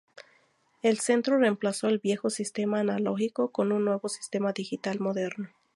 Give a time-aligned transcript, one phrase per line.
[0.81, 5.51] El centro reemplazó el viejo sistema analógico con un nuevo sistema digital moderno.